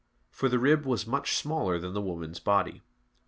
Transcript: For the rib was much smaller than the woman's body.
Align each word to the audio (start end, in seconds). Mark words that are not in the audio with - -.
For 0.31 0.49
the 0.49 0.57
rib 0.57 0.83
was 0.87 1.05
much 1.05 1.35
smaller 1.35 1.77
than 1.77 1.93
the 1.93 2.01
woman's 2.01 2.39
body. 2.39 2.81